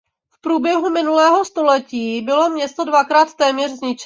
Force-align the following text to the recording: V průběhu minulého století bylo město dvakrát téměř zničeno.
V 0.29 0.41
průběhu 0.41 0.89
minulého 0.89 1.45
století 1.45 2.21
bylo 2.21 2.49
město 2.49 2.85
dvakrát 2.85 3.33
téměř 3.33 3.71
zničeno. 3.71 3.99